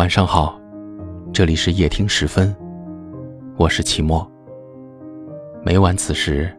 [0.00, 0.58] 晚上好，
[1.30, 2.56] 这里是夜听时分，
[3.58, 4.26] 我是齐墨。
[5.62, 6.50] 每晚此时，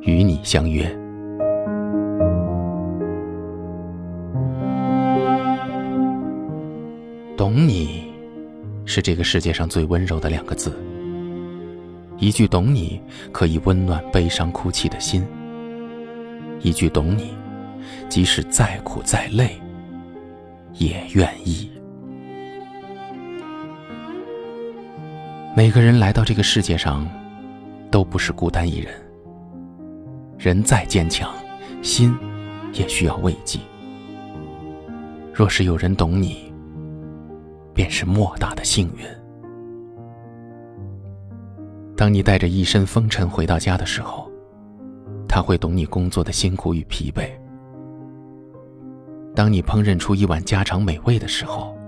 [0.00, 0.86] 与你相约。
[7.36, 8.10] 懂你，
[8.86, 10.74] 是这个世界上最温柔的两个字。
[12.16, 12.98] 一句懂你，
[13.30, 15.22] 可以温暖悲伤哭泣的心。
[16.62, 17.34] 一句懂你，
[18.08, 19.50] 即使再苦再累，
[20.72, 21.70] 也愿意。
[25.56, 27.08] 每个人来到这个世界上，
[27.88, 28.92] 都不是孤单一人。
[30.36, 31.32] 人再坚强，
[31.80, 32.12] 心
[32.72, 33.60] 也需要慰藉。
[35.32, 36.52] 若是有人懂你，
[37.72, 39.06] 便是莫大的幸运。
[41.96, 44.28] 当你带着一身风尘回到家的时候，
[45.28, 47.28] 他会懂你工作的辛苦与疲惫；
[49.36, 51.78] 当你烹饪出一碗家常美味的时候，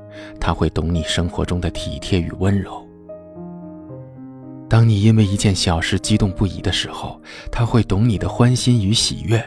[0.41, 2.86] 他会懂你生活中的体贴与温柔。
[4.77, 7.19] 当你因为一件小事激动不已的时候，
[7.51, 9.41] 他会懂你的欢心与喜悦；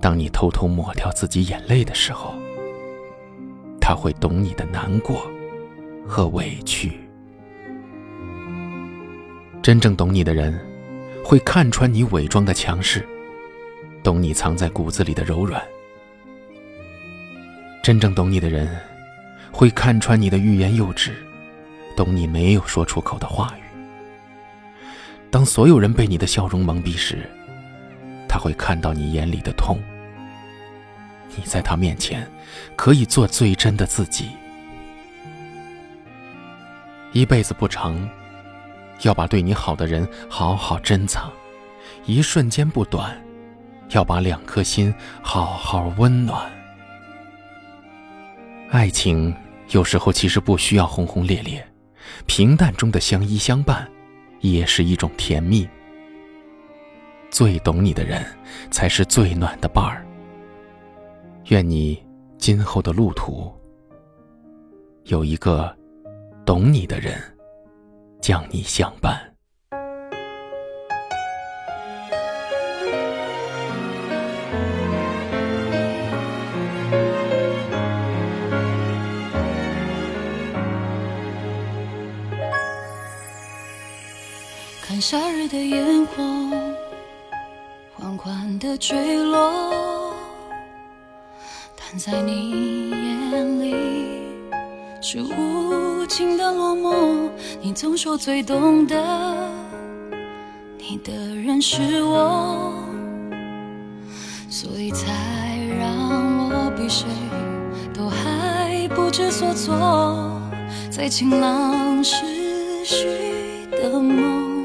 [0.00, 2.32] 当你偷偷抹掉自己眼泪的时候，
[3.80, 5.28] 他会懂你的难过
[6.06, 6.92] 和委屈。
[9.60, 10.56] 真正懂你的人，
[11.24, 13.04] 会看穿你伪装的强势，
[14.04, 15.60] 懂你藏在骨子里的柔软。
[17.82, 18.68] 真正懂你的人，
[19.50, 21.12] 会看穿你的欲言又止，
[21.96, 23.65] 懂你没有说出口的话语。
[25.36, 27.28] 当所有人被你的笑容蒙蔽时，
[28.26, 29.78] 他会看到你眼里的痛。
[31.36, 32.26] 你在他面前
[32.74, 34.30] 可以做最真的自己。
[37.12, 38.08] 一辈子不长，
[39.02, 41.30] 要把对你好的人好好珍藏；
[42.06, 43.14] 一瞬间不短，
[43.90, 46.50] 要把两颗心好好温暖。
[48.70, 49.36] 爱情
[49.68, 51.62] 有时候其实不需要轰轰烈烈，
[52.24, 53.86] 平淡中的相依相伴。
[54.52, 55.68] 也是一种甜蜜。
[57.30, 58.24] 最懂你的人，
[58.70, 60.06] 才是最暖的伴儿。
[61.46, 62.02] 愿你
[62.38, 63.52] 今后的路途，
[65.04, 65.76] 有一个
[66.44, 67.20] 懂你的人，
[68.20, 69.35] 将你相伴。
[84.88, 86.22] 看夏日的烟火，
[87.92, 90.14] 缓缓的坠落，
[91.74, 93.74] 但在你眼里
[95.02, 97.28] 是无情的落寞。
[97.60, 98.94] 你总说最懂得
[100.78, 102.72] 你的人是我，
[104.48, 105.08] 所以才
[105.80, 105.90] 让
[106.48, 107.08] 我比谁
[107.92, 110.40] 都还不知所措，
[110.92, 113.04] 在晴朗时许
[113.72, 114.55] 的梦。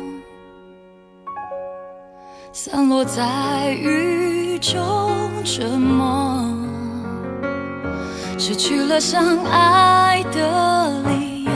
[2.63, 5.11] 散落在雨中，
[5.43, 6.45] 沉默，
[8.37, 11.51] 失去了相爱的理由。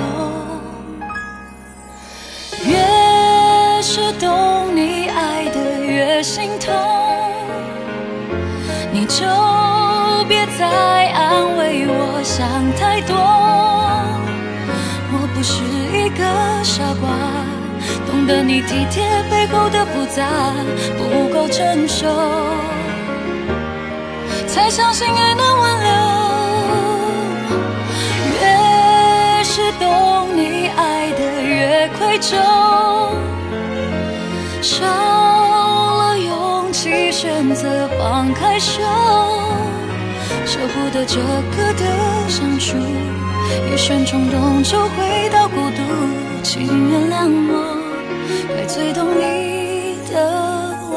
[2.66, 6.74] 越是懂你爱的越心痛，
[8.92, 9.28] 你就
[10.28, 12.50] 别再安慰我想
[12.80, 13.16] 太多。
[15.14, 15.62] 我不是
[15.96, 17.44] 一个傻瓜。
[18.07, 20.23] 懂得你体贴背后的复杂，
[20.97, 22.07] 不够成熟，
[24.47, 25.90] 才相信爱能挽留。
[28.41, 32.35] 越是懂你爱的越愧疚，
[34.62, 38.81] 少了勇气选择放开手，
[40.45, 41.19] 舍不得这
[41.56, 41.84] 个的
[42.28, 42.78] 相处，
[43.72, 45.81] 一瞬冲动就回到孤独，
[46.44, 47.13] 请原谅
[47.51, 47.55] 我。
[48.75, 50.19] 最懂你的
[50.91, 50.94] 我，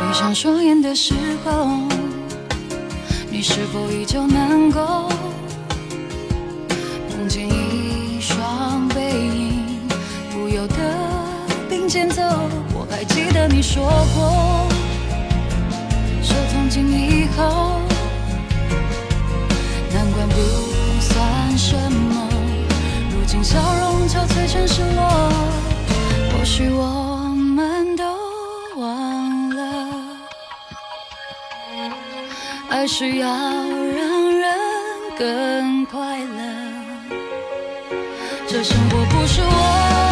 [0.00, 1.14] 闭上双眼的时
[1.44, 1.68] 候，
[3.30, 5.08] 你是否依旧能够
[7.10, 9.78] 梦见一双背影，
[10.32, 10.74] 不由得
[11.70, 12.20] 并肩走？
[12.74, 13.84] 我还记得你说
[14.16, 14.73] 过。
[16.64, 17.78] 从今以后，
[19.92, 20.34] 难关不
[20.98, 22.26] 算什么。
[23.10, 25.30] 如今笑容憔悴成失落，
[26.32, 28.02] 或许我们都
[28.80, 29.62] 忘了，
[32.70, 34.56] 爱是要让人
[35.18, 36.38] 更快乐。
[38.48, 40.03] 这生活不是我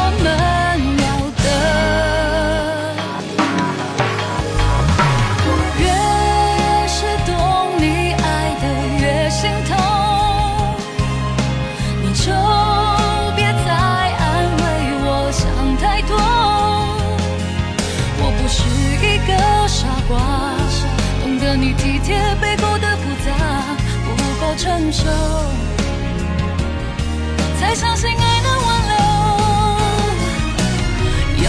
[24.62, 24.70] 手，
[27.58, 28.94] 才相信爱能挽留。
[31.42, 31.46] 有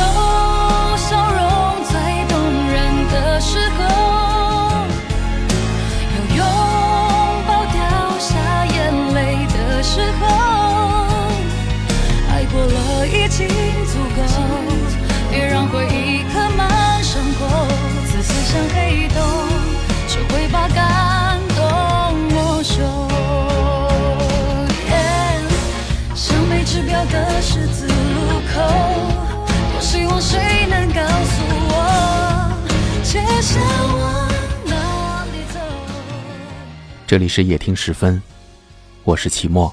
[0.97, 1.39] 笑容
[1.85, 1.93] 最
[2.27, 2.33] 动
[2.71, 2.73] 人
[3.11, 3.79] 的时候，
[6.15, 6.41] 有拥
[7.45, 7.77] 抱掉
[8.17, 8.31] 下
[8.65, 8.73] 眼
[9.13, 9.17] 泪
[9.53, 10.21] 的时候，
[12.31, 13.47] 爱过了已经
[13.85, 14.21] 足够，
[15.29, 17.41] 别让回忆刻满伤口，
[18.07, 18.59] 自私像
[37.13, 38.19] 这里是夜听时分，
[39.03, 39.71] 我是齐墨。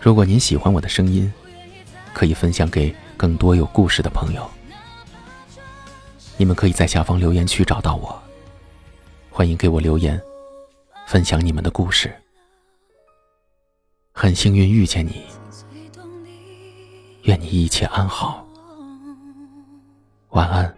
[0.00, 1.32] 如果您喜欢我的声音，
[2.14, 4.48] 可以分享给更多有故事的朋友。
[6.36, 8.22] 你们可以在下方留言区找到我，
[9.30, 10.22] 欢迎给我留言，
[11.08, 12.14] 分享你们的故事。
[14.12, 15.24] 很幸运遇见你，
[17.22, 18.46] 愿你一切安好，
[20.28, 20.72] 晚安，